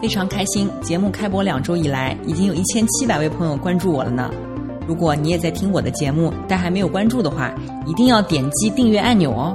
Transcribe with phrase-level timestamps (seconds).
[0.00, 4.30] 非常开心，节目开播两周以来，已经有一千七百位朋友关注我了呢。
[4.88, 7.54] 如果你也在听我的节目，但还没有关注的话，
[7.86, 9.54] 一定要点击订阅按钮哦。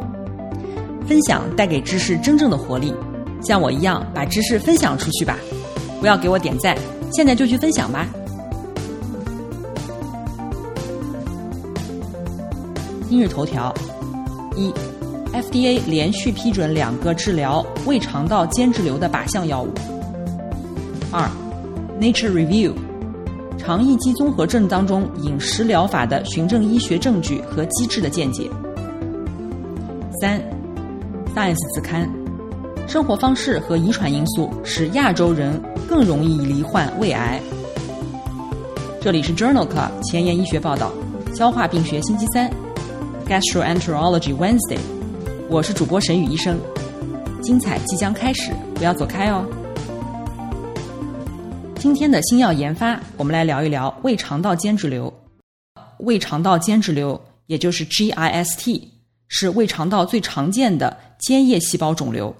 [1.08, 2.94] 分享带给知识真正的活力，
[3.42, 5.40] 像我一样把知识分享出去吧。
[6.00, 6.78] 不要给我点赞，
[7.12, 8.06] 现在就去分享吧。
[13.10, 13.74] 今日头条：
[14.56, 14.72] 一
[15.34, 19.74] ，FDA 连续批准两个治疗胃肠道间质瘤的靶向药物。
[21.12, 21.30] 二
[22.00, 22.74] ，Nature Review，
[23.58, 28.50] 肠易激综合症当中饮食疗法的循证医学证据和机制的见解。
[30.20, 30.42] 三
[31.36, 32.10] ，Science 子刊，
[32.88, 37.42] 生活方式和遗传因素使亚洲人更容易罹患胃癌。
[39.02, 40.92] 这里是 Journal Club 前沿医学报道，
[41.34, 42.50] 消化病学星期三
[43.28, 44.80] ，Gastroenterology Wednesday，
[45.50, 46.58] 我是主播沈宇医生，
[47.42, 49.46] 精彩即将开始，不要走开哦。
[51.86, 55.14] 今天的新药研发，我们来聊一聊胃肠道间质瘤。
[56.00, 58.82] 胃肠道间质瘤，也就是 GIST，
[59.28, 62.36] 是胃肠道最常见的间叶细胞肿瘤。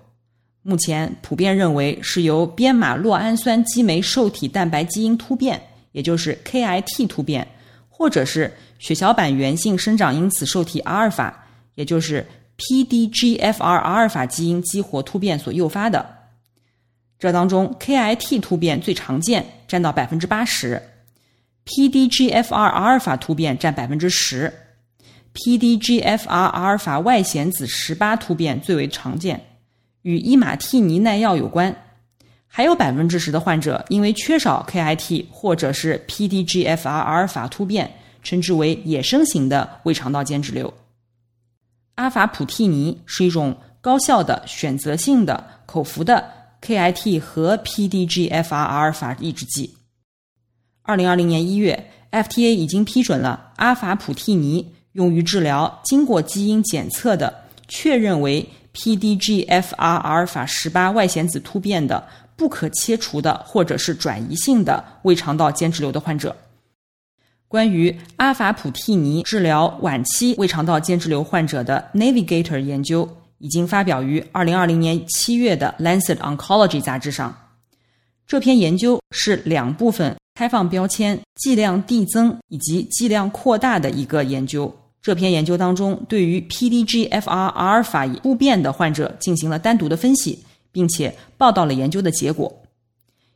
[0.64, 7.48] 目前普遍认为是由编码酪氨酸激酶受体蛋白基因突变，也就是 KIT 突变，
[7.88, 12.26] 或者是血小板源性生长因子受体阿尔法，也就是
[12.58, 16.15] PDGFR 阿尔法基因激活突变所诱发的。
[17.18, 20.82] 这当中，KIT 突变最常见，占到百分之八十
[21.66, 24.54] ；PDGFR 阿尔法突变占百分之十
[25.34, 29.46] ；PDGFR 阿尔法外显子十八突变最为常见，
[30.02, 31.76] 与伊马替尼耐药有关。
[32.48, 37.92] 还有百分之十的患者因为缺少 KIT 或者是 PDGFR 阿尔法突变，
[38.24, 40.74] 称之为野生型的胃肠道间质瘤。
[41.96, 46.45] 阿法普替尼是一种高效的选择性的口服的。
[46.66, 49.76] KIT 和 PDGFR 阿尔法抑制剂。
[50.82, 66.36] 二零二零年一月，FTA 已经批准了阿法普替尼用于治疗经过基因检测的确认为 PDGFR 阿尔法十八外显子突变的不可切除的或者是转移性的胃肠道间质瘤的患者。
[67.48, 73.08] 关于阿法普替尼治疗晚期胃肠道间质瘤患者的 Navigator 研究。
[73.40, 77.36] 已经发表于二零二零年七月的《Lancet Oncology》杂志上。
[78.28, 84.76] 这篇研究是两部分开放标签剂量递增以及剂量扩大的一个研究。
[85.02, 92.52] 这篇研究当中，对于 PDGFR 阿尔法不变的患者进行了单独的分析，并且报道了研究的结果。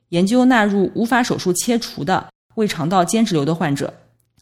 [0.10, 3.94] 研究纳入无法手术切除的胃肠道间质瘤的患者，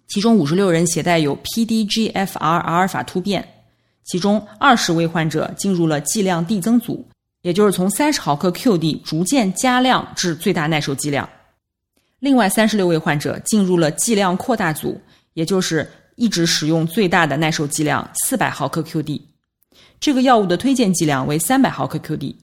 [0.07, 3.45] 其中五十六人携带有 PDGFR 阿尔法突变。
[4.07, 7.05] 其中二十位患者进入了剂量递增组，
[7.41, 11.27] 也就是从三十毫克 QD 逐渐加量至最大耐受剂量；
[12.19, 14.99] 另外三十六位患者进入了剂量扩大组，
[15.33, 15.85] 也就是
[16.15, 19.21] 一直使用最大的耐受剂量四百毫克 QD。
[19.99, 22.33] 这个药物的推荐剂量为三百毫克 QD。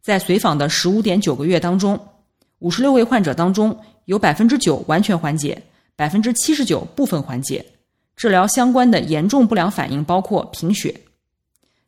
[0.00, 1.98] 在随访的十五点九个月当中，
[2.60, 5.60] 五十六位患者当中有百分之九完全缓解，
[5.96, 7.64] 百分之七十九部分缓解。
[8.16, 10.98] 治疗相关的严重不良反应包括贫血，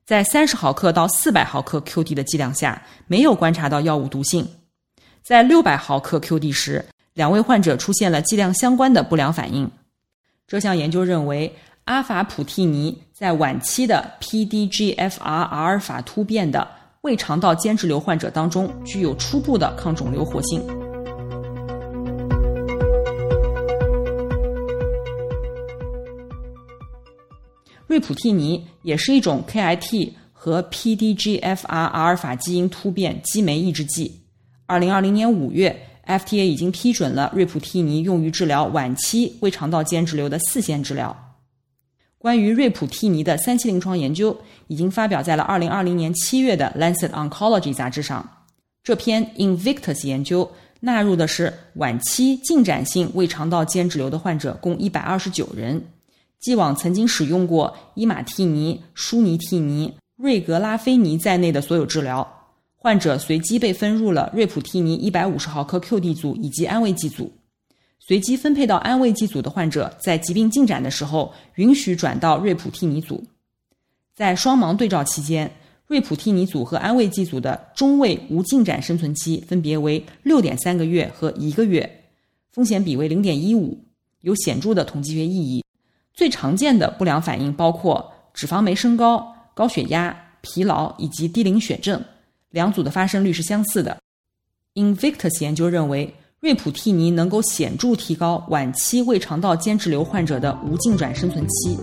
[0.05, 4.45] 在三十毫克到四百毫克 QD 的剂量下，没有观察到药物毒性；
[5.23, 6.85] 在六百毫克 QD 时，
[7.15, 9.71] 两位患者出现了剂量相关的不良反应。
[10.47, 11.55] 这项研究认为，
[11.85, 16.69] 阿法普替尼在晚期的 PDGFR 阿尔法突变的
[17.01, 20.63] 胃肠道间质瘤患者当中，具有初步的抗肿瘤活性。
[27.99, 34.21] 瑞普替尼也是一种 KIT 和 PDGFR 阿尔法基因突变激酶抑制剂。
[34.67, 41.35] 二零二零年五月，FDA 已经批准了瑞普替尼用于治疗晚期胃肠道间质瘤的四线治疗。
[42.19, 48.25] 关于瑞普替尼的三期临床研究已经发表在了二零二零年七月的《Lancet Oncology》杂志上。
[48.85, 50.49] 这篇 Invictus 研究
[50.79, 55.85] 纳入的是晚期进展性胃肠道间质瘤的患者，共一百二十九人。
[56.41, 62.27] 既往曾经使用过伊马替尼、舒尼替尼、瑞格拉菲尼在内的所有治疗，
[62.77, 67.33] 患者随机被分入了瑞普替尼一百五十毫克 QD 组以及安慰剂组。
[67.99, 73.23] 随机分配到安慰剂组的患者，在疾病进展的时候，允许转到瑞普替尼组。
[74.15, 75.51] 在双盲对照期间，
[75.87, 82.05] 瑞普替尼组和安慰剂组的中位无进展生存期分别为六点三个月和一个月，
[82.51, 83.79] 风险比为零点一五，
[84.23, 85.63] 有显著的统计学意义。
[86.19, 92.03] 最常见的不良反应包括脂肪酶升高、高血压、疲劳以及低磷血症，
[92.51, 93.97] 两组的发生率是相似的。
[94.75, 96.13] Invictus 研究认为。
[96.41, 101.77] 瑞普替尼能够显著提高晚期胃肠道间质瘤患者的无进展生存期。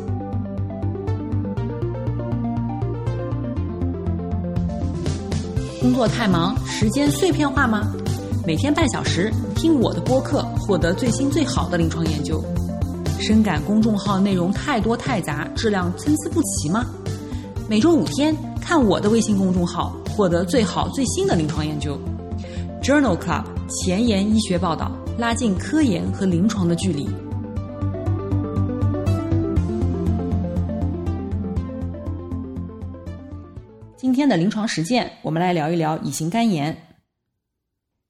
[5.82, 7.94] 工作太忙，时间碎片化吗？
[8.48, 12.42] 每天半小时听我的播客，获得最新最好的临床研究。
[13.20, 16.86] 深感公众号内容太多太杂，质量参差不齐吗？
[17.68, 22.00] 每周五天看我的微信公众号，获得最好最新的临床研究。
[22.82, 23.44] Journal Club。
[23.68, 27.10] 前沿医学报道，拉近科研和临床的距离。
[33.98, 36.78] 今天的临床实践，我们来聊一聊乙型肝炎。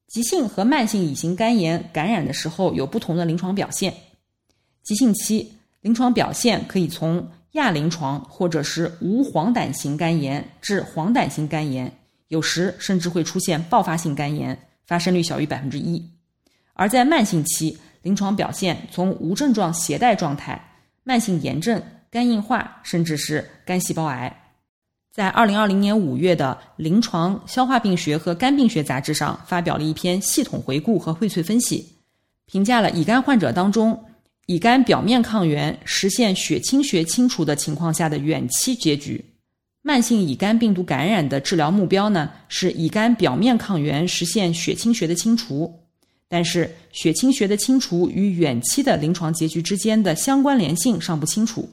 [0.08, 3.94] 急性和慢性乙型肝炎感染的时候有不同的临床表现。
[4.86, 5.52] 急性期
[5.82, 11.92] 临床表现可以从亚临床或者是无黄疸型肝炎至黄疸型肝炎，
[12.28, 14.58] 有时甚至会出现爆发性肝炎。
[14.86, 16.00] 发生率小于百分之一，
[16.74, 20.64] 而在慢性期，临床表现从无症状携带状态、
[21.02, 24.32] 慢性炎症、肝硬化，甚至是肝细胞癌。
[25.12, 31.96] 在二零二零年五月的《临床消化病学和肝病学杂志》上发表了一篇系统回顾和荟萃分析，
[32.44, 34.04] 评价了乙肝患者当中
[34.46, 39.24] 乙肝表面抗原实现血清学清除的情况下的远期结局。
[39.82, 45.72] 慢性乙肝病毒感染的治疗目标呢，是乙肝表面抗原实现血清学的清除，
[46.28, 51.68] 但是血清学的清除与远期的临床结局之间的相关联性尚不清楚。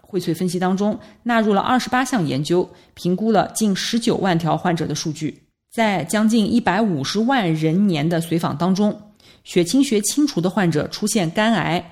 [0.00, 5.42] 荟萃分析当中纳入了二十八项研究，评估了近十九万条患者的数据，
[5.72, 9.00] 在将近一百五十万人年的随访当中，
[9.44, 11.84] 血清学清除的患者出现肝癌、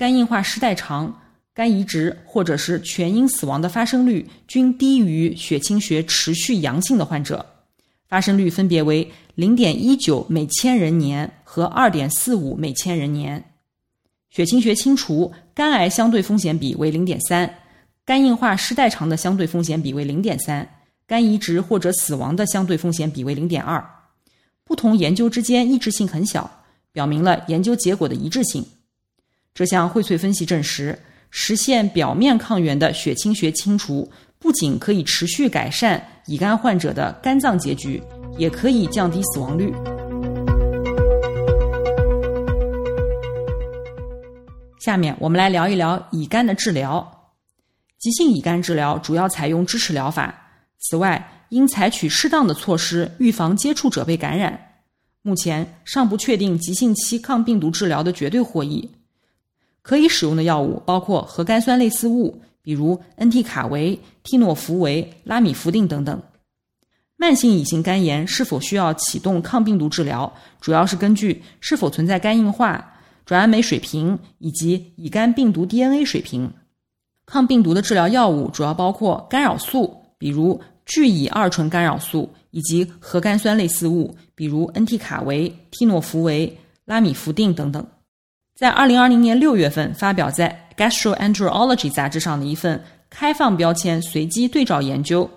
[0.00, 1.14] 肝硬化失代偿。
[1.52, 7.44] 肝移植或者是全因死亡的发生率均低于血清学持续阳性的患者，
[8.08, 13.44] 发生率分别为零点一九每千人年和二点四五每千人年。
[14.30, 17.52] 血清学清除肝癌相对风险比为零点三，
[18.06, 20.66] 肝硬化失代偿的相对风险比为零点三，
[21.06, 23.84] 肝移植或者死亡的相对风险比为零点二。
[24.64, 26.50] 不同研究之间一致性很小，
[26.90, 28.64] 表明了研究结果的一致性。
[29.54, 30.98] 这项荟萃分析证实。
[31.32, 34.10] 实现表面抗原的血清学清除，
[34.40, 38.02] 不仅可以持续改善乙肝患者的肝脏结局，
[38.36, 39.72] 也可以降低死亡率。
[44.80, 47.30] 下面我们来聊一聊乙肝的治疗。
[48.00, 50.34] 急性乙肝治疗主要采用支持疗法，
[50.80, 54.58] 此外应采取适当的措施预防接触者被感染。
[55.22, 58.90] 目前尚不确定急性期抗病毒治疗的绝对获益。
[59.82, 66.22] 可以使用的药物包括核苷酸类似物，比如恩替卡韦、替诺福韦、拉米福定等等。
[67.16, 72.94] 慢性乙型肝炎是否需要启动抗病毒治疗，主要是根据是否存在肝硬化、
[73.26, 76.50] 转氨酶水平以及乙肝病毒 DNA 水平。
[77.26, 87.86] 抗病毒的治疗药物主要包括干扰素，比如聚乙二醇干扰素，以及核苷酸类似物，比如恩替卡韦、替诺福韦、拉米福定等等。
[88.60, 95.30] 在二零二零年六月份发表在《Gastroenterology》杂志上的一份开放标签随机对照研究，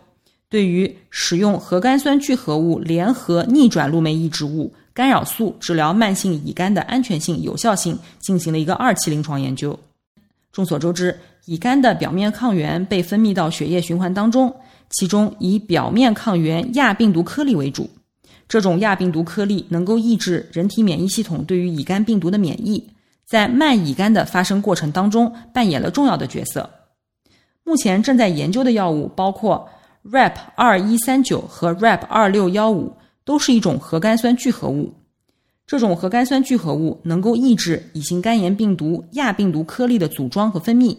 [0.50, 9.80] 对于使用核苷酸聚合物联合逆转录酶抑制物干扰素治疗慢性乙肝的安全性、有效性进行了一个二期临床研究。
[10.52, 14.54] 众所周知，乙肝的表面抗原被分泌到血液循环当中，
[14.90, 17.90] 其中以表面抗原亚病毒颗粒为主。
[18.50, 22.86] 这种亚病毒颗粒能够抑制人体免疫系统对于乙肝病毒的免疫。
[23.26, 26.70] 在慢乙肝的发生过程当中扮演了重要的角色。
[27.64, 29.70] 目前正在研究的药物包括
[30.04, 34.94] Rep 二一三九和 Rep 二六幺五，都是一种核苷酸聚合物。
[35.66, 40.98] 这种核苷酸聚合物能够抑制乙型肝炎病毒亚病毒颗粒的组装和分泌。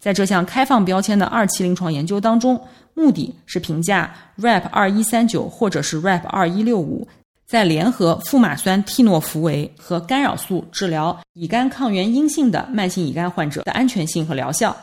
[0.00, 2.60] 在这项开放标签的二期临床研究当中，
[2.92, 7.06] 目的是评价 Rep 二一三九或者是 Rep 二一六五。
[7.46, 14.74] 在联合富马酸替诺福韦和干扰素治疗乙肝抗原阴性的慢性乙肝患者的安全性和疗效，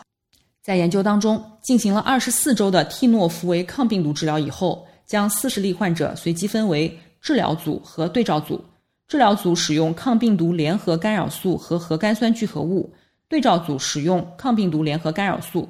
[0.61, 8.63] 在研究当中进行了二十四周的替诺福韦抗病毒治疗以后，将四十例患者随机分为治疗组和对照组。
[9.07, 12.93] 治疗组使用抗病毒联合干扰素和核苷酸聚合物，
[13.27, 15.67] 对照组使用抗病毒联合干扰素。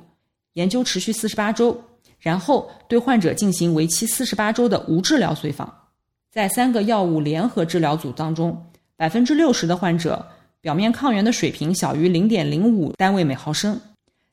[0.53, 1.81] 研究持续四十八周，
[2.19, 5.73] 然后对患者进行为期四十八周的无治疗随访。
[6.31, 10.25] 在三个药物联合治疗组当中，百分之六十的患者
[10.61, 13.77] 表面抗原的水平小于零点零五单位每毫升。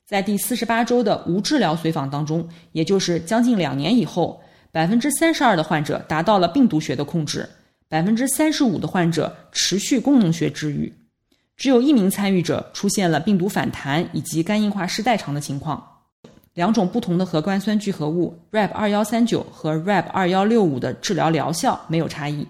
[0.07, 4.41] 在第四十八周的无治疗随访当中，也就是将近两年以后，
[4.71, 7.49] 百分之三十二的患者达到了病毒学的控制。
[7.89, 10.95] 百分之三十五的患者持续功能学治愈，
[11.57, 15.88] 只有一名参与者出现了病毒反弹以及肝硬化失代偿的情况。
[16.59, 22.45] 两种不同的核苷酸聚合物 Rab 二幺三九和 Rab 二幺六五的治疗疗效没有差异。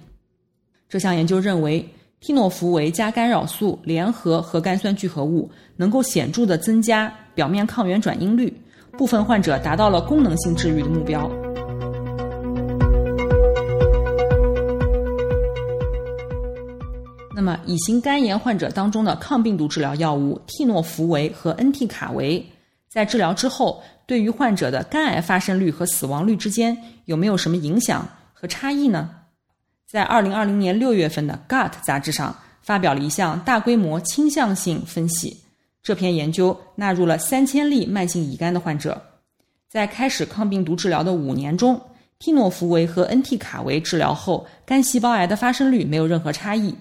[0.89, 1.87] 这项研究认为，
[2.19, 8.51] 替诺福韦加干扰素联合核苷酸聚合物能够显著的增加表面抗原转阴率，
[8.93, 11.31] 部分患者达到了功能性治愈的目标。
[17.35, 22.43] 那么，乙型肝炎患者当中的抗病毒治疗药物替诺福韦和恩替卡韦，
[22.89, 26.75] 在治疗之后，对于患者的肝癌发生率和死亡率之间
[27.05, 29.11] 有没有什么影响和差异呢？
[29.87, 35.37] 在二零二零年六月份的《Gut》杂志上发表了一项大规模倾向性分析。
[35.83, 38.99] 这篇研究纳入了三千例慢性乙肝的患者，
[39.69, 41.79] 在开始抗病毒治疗的五年中，
[42.19, 46.75] 替诺福韦和恩替卡韦治疗后，肝细胞癌的发生率没有任何差异。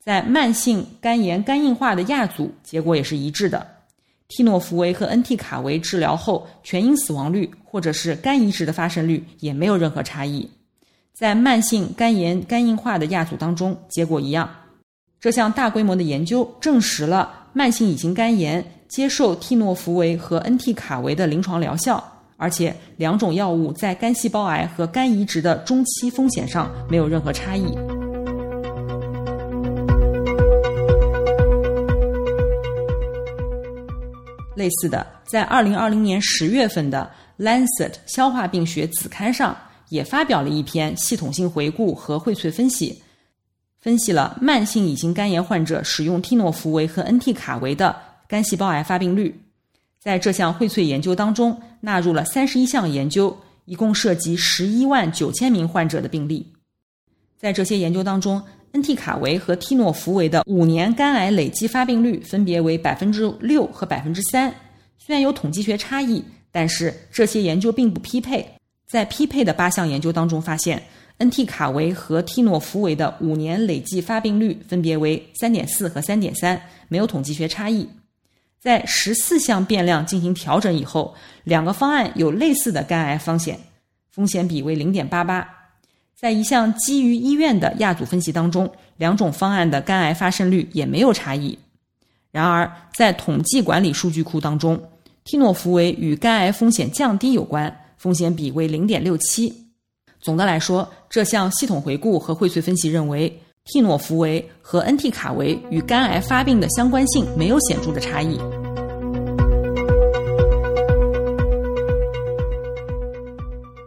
[0.00, 3.75] 在慢性肝炎肝硬化的亚组，结果也是一致的。
[4.28, 10.48] 替诺福韦和恩替卡韦治疗后，全因死亡率或者是肝移植的发生率也没有任何差异。
[11.12, 14.48] 在慢性肝炎肝硬化的亚组当中，结果一样。
[15.18, 22.02] 这项大规模的研究证实了慢性乙型肝炎接受替诺福韦和恩替卡韦的临床疗效，
[22.36, 27.95] 而且两种药物在肝细胞癌和肝移植的中期风险上没有任何差异。
[34.56, 37.08] 类似的，在二零二零年十月份的
[37.44, 39.56] 《Lancet 消化病学》子刊上，
[39.90, 43.00] 也发表了一篇系统性回顾和荟萃分析，
[43.78, 47.94] 分析了慢性乙型肝炎患者使用替诺福韦和恩替卡韦的
[48.26, 49.38] 肝细胞癌发病率。
[50.00, 53.36] 在这项荟萃研究当中，纳入了三十一项研究，
[53.66, 56.52] 一共涉及十一万九千名患者的病例。
[57.36, 58.42] 在这些研究当中，
[58.76, 64.54] 恩替卡韦和替诺福韦的五年肝癌累计发病率分别为百分之六和百分之三。
[64.98, 68.46] 虽然有统计学差异，但是这些研究并不匹配。
[68.86, 70.82] 在匹配的八项研究当中，发现
[71.16, 77.88] 恩替卡韦和替诺福韦的五年累计发病率分别为三点四和三点三，没有统计学差异。
[78.60, 81.14] 在十四项变量进行调整以后，
[81.44, 83.58] 两个方案有类似的肝癌风险，
[84.10, 85.48] 风险比为零点八八。
[86.18, 91.58] 在一项基于医院的亚组分析当中，两种方案的肝癌发生率也没有差异。
[92.30, 94.80] 然而，在统计管理数据库当中，
[95.24, 99.52] 替诺福韦与肝癌风险降低有关，风险比为零点六七。
[100.18, 108.38] 总的来说，这项系统回顾和荟萃分析认为，替诺福韦和恩替卡韦与肝癌发病的相关性没有显著的差异。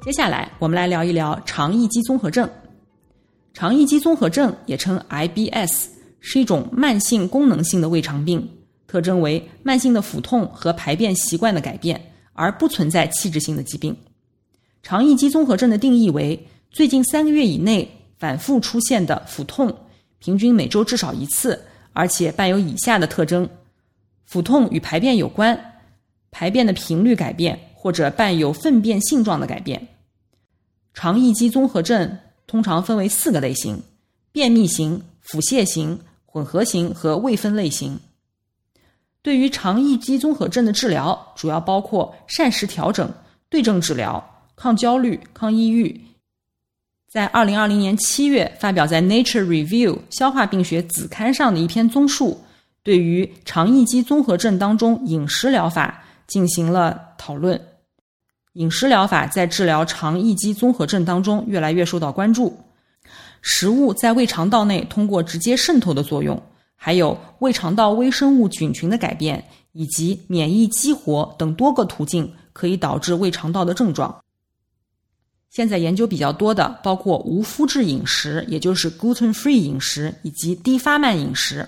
[0.09, 2.49] 接下来，我们来聊一聊肠易激综合症。
[3.53, 5.85] 肠易激综合症也称 IBS，
[6.19, 8.49] 是一种慢性功能性的胃肠病，
[8.87, 13.95] 特征为慢性的腹痛和排便习惯的改变，而不存在器质性的疾病。
[14.81, 17.87] 肠易激综合症的定义为最近三个月以内
[18.17, 19.71] 反复出现的腹痛，
[20.17, 21.63] 平均每周至少一次，
[21.93, 23.47] 而且伴有以下的特征：
[24.25, 25.55] 腹痛与排便有关，
[26.31, 29.87] 排便的频率改变，或者伴有粪便性状的改变。
[30.93, 32.17] 肠易激综合症
[32.47, 33.81] 通常分为四个类型：
[34.31, 37.99] 便秘型、腹泻型、混合型和未分类型。
[39.21, 43.11] 对于肠易激综合症的治疗，主要包括膳食调整、
[43.49, 44.23] 对症治疗、
[44.55, 46.01] 抗焦虑、抗抑郁。
[47.11, 52.39] 在二零二零年七月发表在《Nature Review》消化病学子刊上的一篇综述，
[52.83, 57.59] 对于肠易激综合症当中饮食疗法进行了讨论。
[58.59, 62.59] 饮食疗法在治疗肠易激综合症当中越来越受到关注。
[63.41, 66.41] 食物在胃肠道内通过直接渗透的作用，
[66.75, 74.13] 还有胃肠道微生物菌群的改变，以及免疫激活等多个途径，可以导致胃肠道的症状。
[75.49, 81.65] 现在研究比较多的包括无麸质饮食，也就是 gluten-free 饮食，以及低发慢饮食。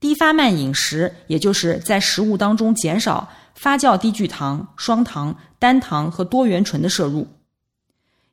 [0.00, 3.28] 低发慢饮食，也就是在食物当中减少。
[3.54, 7.24] 发酵低聚糖、双糖、单糖和多元醇的摄入。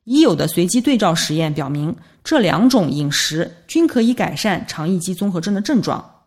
[0.02, 1.94] 已有的随机对照实验表明，
[2.24, 6.24] 这两种饮食均可以改善肠易激综合征的症状。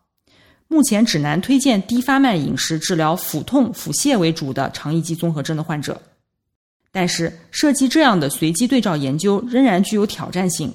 [0.66, 6.00] 目前指南推荐低发慢饮食治疗腹痛、腹泻为主的肠易激综合征的患者，
[6.90, 10.72] 但是设计这样的随机对照研究仍然具有挑战性。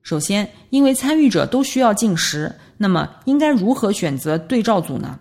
[0.00, 5.18] 首先，因为参与者都需要进食，那么应该如何选择对照组呢？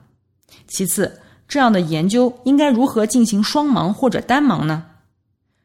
[0.68, 4.84] 其次，这样的研究应该如何进行双盲或者单盲呢？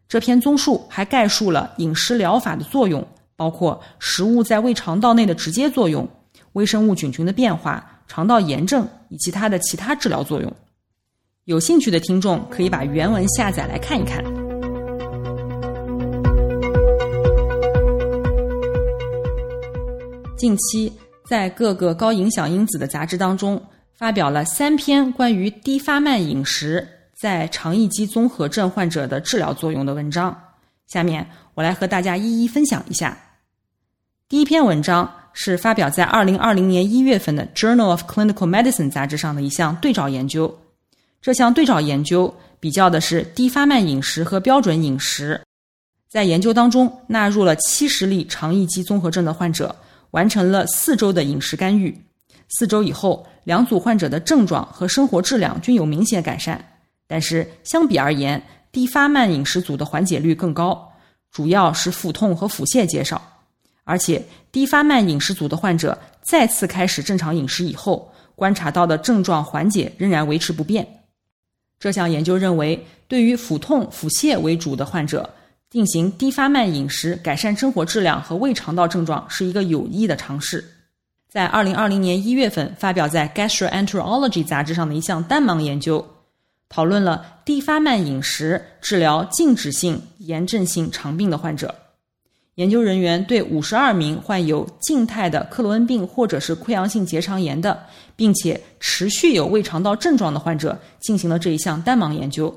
[0.09, 6.09] 这篇综述还概述了饮食疗法的作用，包括食物在胃肠道内的直接作用、
[6.53, 10.53] 微生物菌群的变化、肠道炎症以及它的其他治疗作用。
[11.47, 14.23] 有兴趣的听众可以把原文下载来看一看。
[20.37, 20.93] 近期，
[21.27, 23.61] 在各个高影响因子的杂志当中。
[24.03, 30.37] 发表了三篇关于低发慢饮食在肠易激综合症患者的治疗作用的文章。
[30.89, 33.17] 下面我来和大家一一分享一下。
[34.29, 40.53] 第一篇文章是发表在二零二零年一月份的《Journal of Clinical Medicine》杂志上的一项对照研究。
[41.21, 45.41] 这项对照研究比较的是低发慢饮食和标准饮食，
[46.09, 49.77] 在研究当中纳入了七十例肠易激综合症的患者，
[50.11, 51.97] 完成了四周的饮食干预。
[52.59, 56.63] 四周以后，两组患者的症状和生活质量均有明显改善，
[57.07, 60.93] 但是相比而言，低发慢饮食组的缓解率更高，
[61.31, 63.21] 主要是腹痛和腹泻减少。
[63.85, 70.87] 而且，低发慢饮食组的患者再次开始正常饮食以后，观察到的症状缓解仍然维持不变。
[71.81, 75.29] 这项研究认为，对于腹痛、腹泻为主的患者，
[75.69, 80.65] 进行低发慢饮食改善生活质量和胃肠道症状是一个有益的尝试。
[81.33, 86.07] 在二零二零年一月份发表在《Gastroenterology》杂志上的一项单盲研究，
[86.69, 91.75] 讨论了低发慢饮食治疗静止性炎症性肠病的患者。
[92.57, 97.83] 研究人员对五十二名患有静态的克罗恩病或者是溃疡性结肠炎的，
[98.15, 102.55] 并且持续有胃肠道症状的患者进行了这一项单盲研究。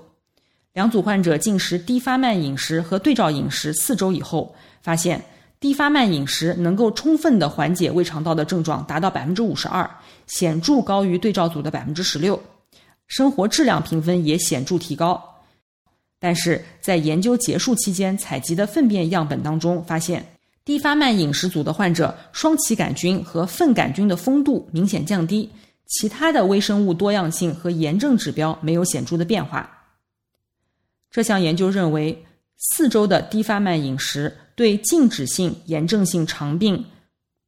[0.73, 5.23] 两组患者进食低发慢饮食和对照饮食四周以后，发现。
[5.65, 9.89] 低发慢饮食能够充分的缓解胃肠道的症状，达到百分之五十二，
[10.28, 12.39] 显著高于对照组的百分之十六，
[13.08, 15.19] 生活质量评分也显著提高。
[16.19, 20.23] 但是在研究结束期间采集的粪便样本当中，发现
[20.63, 25.49] 低发慢饮食组的患者双歧杆菌和粪杆菌的丰度明显降低，
[25.88, 29.67] 其他的微生物多样性和炎症指标没有显著的变化。
[31.10, 32.23] 这项研究认为。
[32.58, 36.82] 四周的低发慢饮食对静止性炎症性肠病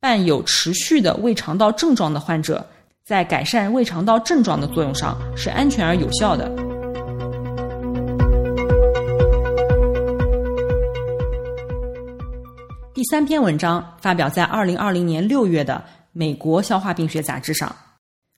[0.01, 2.67] 伴有持续的胃肠道症状的患者，
[3.05, 6.53] 在改善胃肠道症状的作用上是安全而有效的。
[12.93, 15.75] 第三篇文章发表在二零二零年六月的
[16.11, 17.73] 《美国消化病学杂志》上。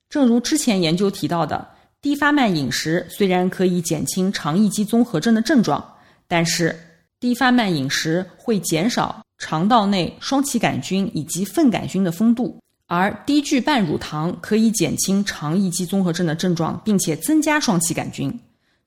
[0.09, 1.67] 正如之前研究提到的，
[2.01, 5.83] 低发慢饮食虽然可以减轻肠易激综合征的症状。
[6.27, 6.79] 但是，
[7.19, 18.33] 低发慢饮食会减少肠道内双歧杆菌以及粪杆菌的丰度，而低聚半乳糖可以减轻肠易激综合症的症状，并且增加双歧杆菌。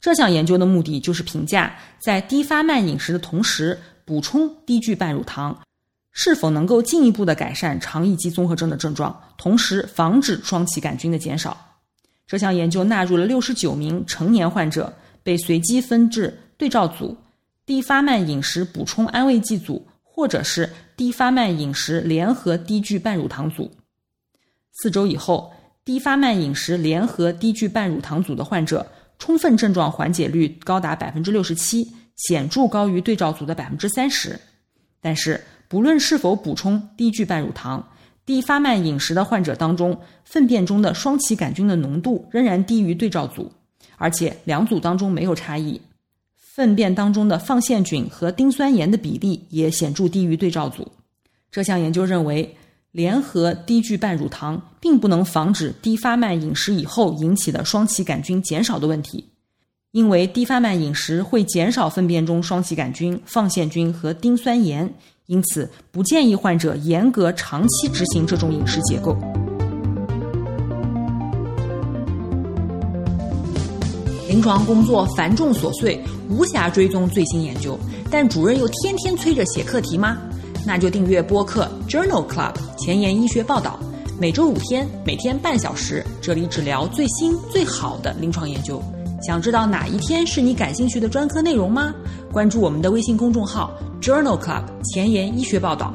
[0.00, 5.56] 这项研究的目的就是评价在低发慢饮食的同时补充低聚半乳糖，
[6.10, 11.56] 是否能够进一步的改善肠易激综合症的症状，同时防止双歧杆菌的减少。
[12.26, 14.92] 这项研究纳入了六十九名成年患者，
[15.22, 17.16] 被随机分至对照组。
[17.64, 23.70] 低发慢饮食补充安慰剂组，或者是低发慢饮食联合低聚半乳糖组。
[24.72, 25.52] 四周以后，
[25.84, 28.84] 低发慢饮食联合低聚半乳糖组的患者，
[29.18, 34.38] 充分症状缓解率高达百分之六十七，显著高于对照组的百分之三十。
[35.00, 37.88] 但是，不论是否补充低聚半乳糖，
[38.26, 43.52] 低发慢饮食的患者当中，粪便中的双歧杆菌的浓度仍然低于对照组，
[43.98, 45.80] 而且两组当中没有差异。
[46.54, 50.86] 粪便当中的放线菌和丁酸盐的比例也显著低于对照组。
[51.50, 52.54] 这项研究认为，
[52.90, 59.24] 联合低聚半乳糖并不能防止低发慢饮食以后引起的双歧杆菌减少的问题，
[59.92, 64.92] 因为低发慢饮食会减少粪便中双歧杆菌、放线菌和丁酸盐，
[65.24, 69.16] 因此不建议患者严格长期执行这种饮食结构。
[74.42, 77.78] 临床工作繁重琐碎，无暇追踪最新研究，
[78.10, 80.18] 但主任又天天催着写课题吗？
[80.66, 83.78] 那就订阅播客 Journal Club 前沿医学报道，
[84.18, 88.82] 每周五天，每天半小时，这里只聊最新最好的临床研究。
[89.24, 91.94] 想知道哪一天是你感兴趣的专科内容吗？
[92.32, 95.94] 关注我们的微信公众号 Journal Club 前沿医学报道。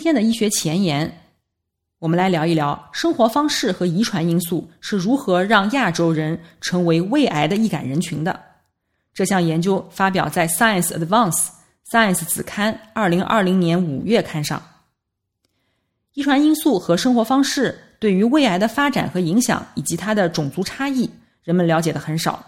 [0.00, 1.14] 今天的医学前沿，
[1.98, 8.40] 我们来聊一聊生活方式和遗传因素是如何让亚洲人成为胃癌的易感人群的。
[9.12, 11.48] 这项研究发表在《Science Advance》
[11.90, 14.62] Science 子刊二零二零年五月刊上。
[16.14, 21.10] 遗传因素和生活方式对于胃癌的发展和影响，以及它的种族差异，
[21.44, 22.42] 人们了解的很少。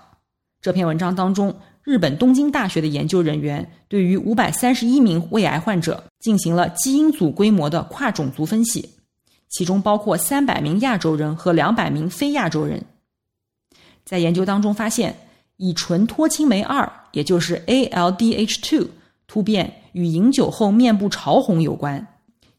[0.63, 8.89] 这篇文章当中，日本东京大学的研究人员对于五百三十一名胃癌患者进行了基因组规模的跨种族分析，
[9.49, 12.85] 其中包括三百名亚洲人和两百名非亚洲人。
[14.05, 15.17] 在研究当中发现，
[15.57, 18.87] 乙醇脱氢酶二，也就是 ALDH2
[19.27, 22.07] 突变与饮酒后面部潮红有关。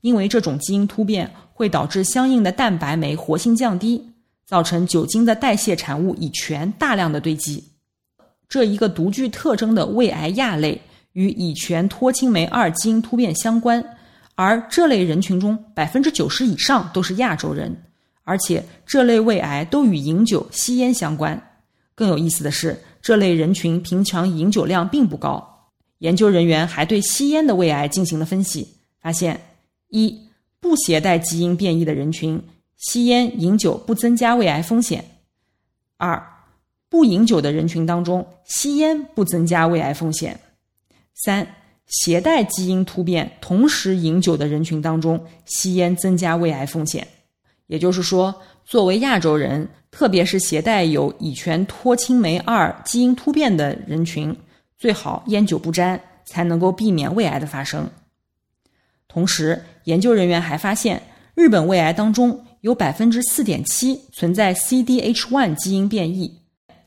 [0.01, 4.09] 因为这种基因突变会导致相应的蛋白酶活性降低，
[4.45, 7.63] 造成酒精的代谢产物乙醛大量的堆积。
[8.53, 10.79] 这一个独具特征的胃癌亚类
[11.13, 13.83] 与乙醛脱氢酶二基因突变相关，
[14.35, 17.75] 而这类人群中百分之九十以上都是亚洲人，
[18.21, 21.41] 而且这类胃癌都与饮酒、吸烟相关。
[21.95, 25.71] 更有意思的是，这类人群平常饮酒量并不高。
[25.97, 28.67] 研究人员还对吸烟的胃癌进行了分析，
[29.01, 29.41] 发现。
[29.89, 30.15] 一
[30.59, 32.39] 不携带基因变异的人群，
[32.77, 35.01] 吸烟饮酒不增加胃癌风险；
[35.97, 36.23] 二
[36.93, 40.31] 不饮酒的人群当中，吸烟不增加胃癌风险；
[41.15, 41.47] 三
[41.87, 47.07] 携带基因突变同时饮酒的人群当中，吸烟增加胃癌风险。
[47.65, 54.31] 也就是说，作为亚洲人，特别是携带有乙醛脱氢酶二基因突变的人群，
[54.77, 57.89] 最好烟酒不沾，才能够避免胃癌的发生。
[59.07, 61.01] 同时，研究人员还发现，
[61.33, 66.31] 日本胃癌当中有百分之四点七存在 CDH1 基因变异，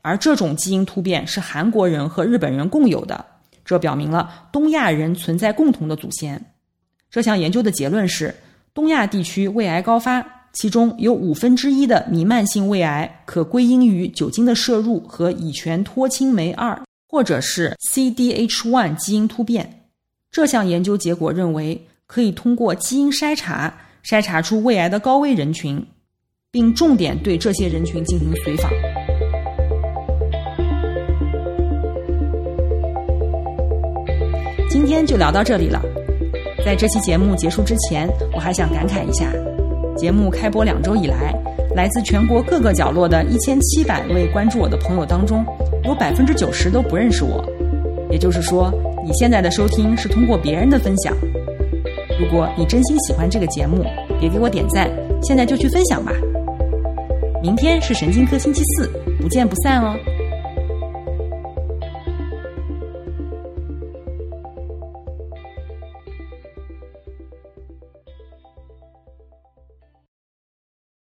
[0.07, 3.25] 而这种基因突变是韩国人和日本人共有的，
[3.65, 6.41] 这表明了东亚人存在共同的祖先。
[7.11, 8.33] 这项研究的结论是，
[8.73, 19.89] 东亚地区胃癌高发，其中有五分之一的弥漫性胃癌可归因于酒精的摄入和乙醛脱氢酶二，或者是 CDH1 基因突变。
[20.31, 21.85] 这项研究结果认为。
[22.09, 25.85] 可以通过基因筛查筛查出胃癌的高危人群，
[26.53, 28.71] 并重点对这些人群进行随访。
[34.77, 35.81] 今天就聊到这里了。
[36.63, 39.33] 在这期节目结束之前，我还想感慨一下：
[39.97, 41.35] 节目开播两周以来，
[41.75, 45.43] 来自全国各个角落的一千七百位关注我的朋友当中，
[45.85, 47.43] 有百分之九十都不认识我。
[48.11, 48.71] 也就是说，
[49.03, 51.17] 你现在的收听是通过别人的分享。
[52.21, 53.83] 如果你真心喜欢这个节目，
[54.21, 54.91] 别给我点赞，
[55.23, 56.13] 现在就去分享吧。
[57.43, 58.91] 明天是神经科星期四，
[59.23, 59.97] 不见不散哦。